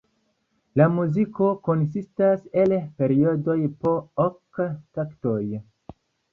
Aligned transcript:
La 0.79 0.87
muziko 0.93 1.49
konsistas 1.67 2.49
el 2.63 2.75
periodoj 3.03 3.59
po 3.85 3.95
ok 4.27 4.67
taktoj. 4.73 5.41